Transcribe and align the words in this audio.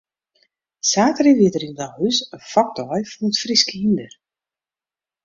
Saterdei 0.89 1.35
wie 1.39 1.51
der 1.53 1.63
yn 1.67 1.75
Blauhûs 1.77 2.17
in 2.35 2.41
fokdei 2.51 3.01
fan 3.11 3.27
it 3.29 3.37
Fryske 3.41 3.75
hynder. 3.81 4.13